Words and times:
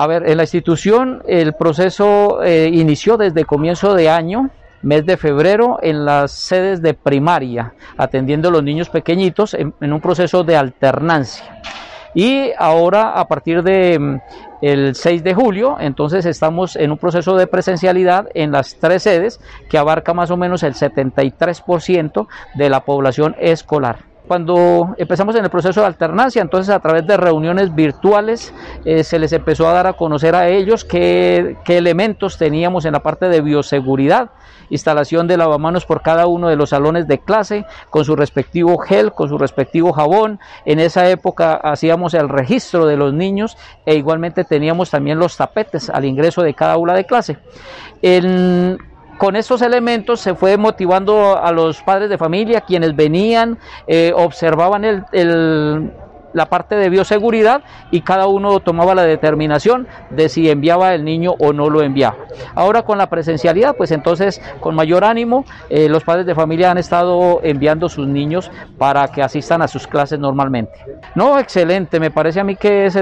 A 0.00 0.06
ver, 0.06 0.30
en 0.30 0.36
la 0.36 0.44
institución 0.44 1.24
el 1.26 1.54
proceso 1.54 2.40
eh, 2.44 2.70
inició 2.72 3.16
desde 3.16 3.44
comienzo 3.44 3.94
de 3.94 4.08
año, 4.08 4.48
mes 4.80 5.04
de 5.04 5.16
febrero, 5.16 5.80
en 5.82 6.04
las 6.04 6.30
sedes 6.30 6.80
de 6.80 6.94
primaria, 6.94 7.74
atendiendo 7.96 8.48
a 8.48 8.52
los 8.52 8.62
niños 8.62 8.88
pequeñitos 8.90 9.54
en, 9.54 9.74
un 9.80 10.00
proceso 10.00 10.44
de 10.44 10.56
alternancia. 10.56 11.60
Y 12.14 12.52
ahora, 12.56 13.10
a 13.10 13.26
partir 13.26 13.64
de 13.64 13.98
mm, 13.98 14.20
el 14.62 14.94
6 14.94 15.24
de 15.24 15.34
julio, 15.34 15.76
entonces 15.80 16.26
estamos 16.26 16.76
en 16.76 16.92
un 16.92 16.98
proceso 16.98 17.36
de 17.36 17.48
presencialidad 17.48 18.28
en 18.34 18.52
las 18.52 18.76
tres 18.76 19.02
sedes 19.02 19.40
que 19.68 19.78
abarca 19.78 20.14
más 20.14 20.30
o 20.30 20.36
menos 20.36 20.62
el 20.62 20.74
73% 20.74 22.28
de 22.54 22.70
la 22.70 22.84
población 22.84 23.34
escolar 23.40 24.08
cuando 24.28 24.94
empezamos 24.98 25.34
en 25.36 25.44
el 25.44 25.50
proceso 25.50 25.80
de 25.80 25.86
alternancia, 25.86 26.42
entonces 26.42 26.72
a 26.72 26.78
través 26.80 27.06
de 27.06 27.16
reuniones 27.16 27.74
virtuales 27.74 28.52
eh, 28.84 29.02
se 29.02 29.18
les 29.18 29.32
empezó 29.32 29.66
a 29.66 29.72
dar 29.72 29.86
a 29.86 29.94
conocer 29.94 30.34
a 30.34 30.48
ellos 30.48 30.84
qué, 30.84 31.56
elementos 31.66 32.36
teníamos 32.36 32.84
en 32.84 32.92
la 32.92 33.00
parte 33.00 33.28
de 33.28 33.40
bioseguridad, 33.40 34.30
instalación 34.68 35.26
de 35.26 35.38
lavamanos 35.38 35.86
por 35.86 36.02
cada 36.02 36.26
uno 36.26 36.48
de 36.48 36.56
los 36.56 36.70
salones 36.70 37.08
de 37.08 37.18
clase, 37.18 37.64
con 37.88 38.04
su 38.04 38.14
respectivo 38.16 38.76
gel, 38.78 39.12
con 39.12 39.30
su 39.30 39.38
respectivo 39.38 39.92
jabón. 39.92 40.38
En 40.66 40.78
esa 40.78 41.08
época 41.08 41.54
hacíamos 41.54 42.12
el 42.12 42.28
registro 42.28 42.86
de 42.86 42.98
los 42.98 43.14
niños 43.14 43.56
e 43.86 43.94
igualmente 43.94 44.44
teníamos 44.44 44.90
también 44.90 45.18
los 45.18 45.38
tapetes 45.38 45.88
al 45.88 46.04
ingreso 46.04 46.42
de 46.42 46.52
cada 46.52 46.74
aula 46.74 46.92
de 46.92 47.06
clase. 47.06 47.38
Con 49.18 49.36
estos 49.36 49.60
elementos 49.62 50.20
se 50.20 50.34
fue 50.34 50.56
motivando 50.56 51.36
a 51.36 51.52
los 51.52 51.82
padres 51.82 52.08
de 52.08 52.16
familia, 52.16 52.62
quienes 52.62 52.96
venían, 52.96 53.58
eh, 53.86 54.12
observaban 54.14 54.84
el, 54.84 55.04
el 55.12 55.90
la 56.32 56.46
parte 56.46 56.76
de 56.76 56.88
bioseguridad 56.90 57.62
y 57.90 58.02
cada 58.02 58.26
uno 58.26 58.60
tomaba 58.60 58.94
la 58.94 59.04
determinación 59.04 59.86
de 60.10 60.28
si 60.28 60.50
enviaba 60.50 60.94
el 60.94 61.04
niño 61.04 61.34
o 61.38 61.52
no 61.52 61.70
lo 61.70 61.82
enviaba. 61.82 62.16
Ahora 62.54 62.82
con 62.82 62.98
la 62.98 63.08
presencialidad, 63.08 63.76
pues 63.76 63.90
entonces 63.90 64.40
con 64.60 64.74
mayor 64.74 65.04
ánimo 65.04 65.44
eh, 65.70 65.88
los 65.88 66.04
padres 66.04 66.26
de 66.26 66.34
familia 66.34 66.70
han 66.70 66.78
estado 66.78 67.40
enviando 67.42 67.88
sus 67.88 68.06
niños 68.06 68.50
para 68.76 69.08
que 69.08 69.22
asistan 69.22 69.62
a 69.62 69.68
sus 69.68 69.86
clases 69.86 70.18
normalmente. 70.18 70.72
No, 71.14 71.38
excelente, 71.38 72.00
me 72.00 72.10
parece 72.10 72.40
a 72.40 72.44
mí 72.44 72.56
que 72.56 72.86
es 72.86 72.98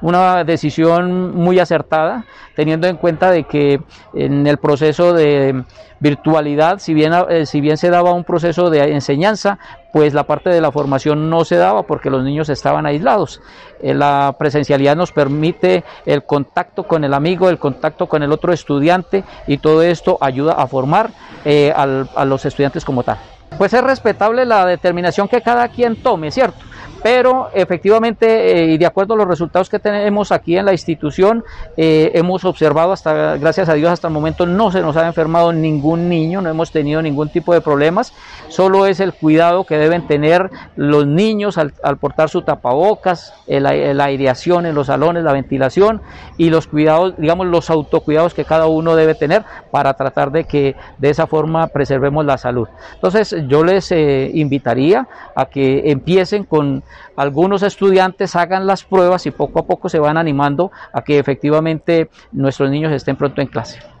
una 0.00 0.44
decisión 0.44 1.34
muy 1.34 1.58
acertada, 1.58 2.24
teniendo 2.54 2.86
en 2.86 2.96
cuenta 2.96 3.30
de 3.30 3.44
que 3.44 3.80
en 4.14 4.46
el 4.46 4.58
proceso 4.58 5.12
de 5.12 5.64
virtualidad, 6.00 6.78
si 6.78 6.94
bien, 6.94 7.12
eh, 7.28 7.46
si 7.46 7.60
bien 7.60 7.76
se 7.76 7.88
daba 7.88 8.12
un 8.12 8.24
proceso 8.24 8.70
de 8.70 8.92
enseñanza, 8.92 9.58
pues 9.92 10.14
la 10.14 10.24
parte 10.24 10.50
de 10.50 10.60
la 10.60 10.72
formación 10.72 11.28
no 11.28 11.44
se 11.44 11.56
daba 11.56 11.82
porque 11.82 12.10
los 12.10 12.24
niños 12.24 12.48
estaban 12.48 12.86
aislados. 12.86 13.40
Eh, 13.80 13.94
la 13.94 14.34
presencialidad 14.38 14.96
nos 14.96 15.12
permite 15.12 15.84
el 16.06 16.24
contacto 16.24 16.84
con 16.84 17.04
el 17.04 17.14
amigo, 17.14 17.48
el 17.48 17.58
contacto 17.58 18.08
con 18.08 18.22
el 18.22 18.32
otro 18.32 18.52
estudiante 18.52 19.24
y 19.46 19.58
todo 19.58 19.82
esto 19.82 20.18
ayuda 20.20 20.54
a 20.54 20.66
formar 20.66 21.10
eh, 21.44 21.72
a 21.74 22.24
los 22.24 22.44
estudiantes 22.44 22.84
como 22.84 23.02
tal. 23.02 23.18
Pues 23.58 23.74
es 23.74 23.84
respetable 23.84 24.46
la 24.46 24.64
determinación 24.64 25.28
que 25.28 25.42
cada 25.42 25.68
quien 25.68 26.02
tome, 26.02 26.30
¿cierto? 26.30 26.64
Pero 27.02 27.50
efectivamente 27.54 28.52
eh, 28.52 28.72
y 28.72 28.78
de 28.78 28.86
acuerdo 28.86 29.14
a 29.14 29.16
los 29.16 29.26
resultados 29.26 29.68
que 29.68 29.78
tenemos 29.78 30.32
aquí 30.32 30.56
en 30.56 30.66
la 30.66 30.72
institución 30.72 31.44
eh, 31.76 32.10
hemos 32.14 32.44
observado 32.44 32.92
hasta 32.92 33.36
gracias 33.36 33.68
a 33.68 33.74
Dios 33.74 33.90
hasta 33.90 34.08
el 34.08 34.14
momento 34.14 34.46
no 34.46 34.70
se 34.70 34.80
nos 34.80 34.96
ha 34.96 35.06
enfermado 35.06 35.52
ningún 35.52 36.08
niño 36.08 36.40
no 36.40 36.50
hemos 36.50 36.70
tenido 36.70 37.02
ningún 37.02 37.28
tipo 37.28 37.52
de 37.52 37.60
problemas. 37.60 38.12
Solo 38.48 38.86
es 38.86 39.00
el 39.00 39.12
cuidado 39.12 39.64
que 39.64 39.78
deben 39.78 40.06
tener 40.06 40.50
los 40.76 41.06
niños 41.06 41.58
al, 41.58 41.72
al 41.82 41.96
portar 41.96 42.28
su 42.28 42.42
tapabocas 42.42 43.34
la 43.46 44.04
aireación 44.04 44.66
en 44.66 44.74
los 44.74 44.86
salones 44.86 45.24
la 45.24 45.32
ventilación 45.32 46.00
y 46.36 46.50
los 46.50 46.66
cuidados 46.66 47.14
digamos 47.18 47.46
los 47.46 47.70
autocuidados 47.70 48.34
que 48.34 48.44
cada 48.44 48.66
uno 48.66 48.96
debe 48.96 49.14
tener 49.14 49.44
para 49.70 49.94
tratar 49.94 50.30
de 50.30 50.44
que 50.44 50.76
de 50.98 51.10
esa 51.10 51.26
forma 51.26 51.66
preservemos 51.68 52.24
la 52.24 52.38
salud. 52.38 52.68
Entonces 52.94 53.34
yo 53.48 53.64
les 53.64 53.90
eh, 53.92 54.30
invitaría 54.34 55.08
a 55.34 55.46
que 55.46 55.90
empiecen 55.90 56.44
con 56.44 56.82
algunos 57.16 57.62
estudiantes 57.62 58.36
hagan 58.36 58.66
las 58.66 58.84
pruebas 58.84 59.26
y 59.26 59.30
poco 59.30 59.60
a 59.60 59.66
poco 59.66 59.88
se 59.88 59.98
van 59.98 60.16
animando 60.16 60.70
a 60.92 61.02
que 61.02 61.18
efectivamente 61.18 62.08
nuestros 62.32 62.70
niños 62.70 62.92
estén 62.92 63.16
pronto 63.16 63.40
en 63.40 63.48
clase. 63.48 63.91